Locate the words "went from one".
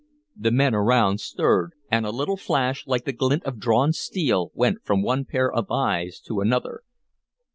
4.55-5.25